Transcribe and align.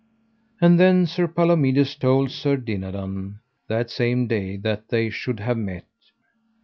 And 0.59 0.79
then 0.79 1.05
Sir 1.05 1.27
Palomides 1.27 1.93
told 1.93 2.31
Sir 2.31 2.57
Dinadan 2.57 3.35
the 3.67 3.85
same 3.85 4.25
day 4.25 4.57
that 4.57 4.89
they 4.89 5.11
should 5.11 5.39
have 5.39 5.57
met. 5.59 5.85